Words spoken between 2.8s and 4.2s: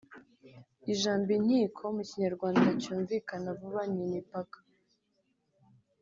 cyumvikana vuba ni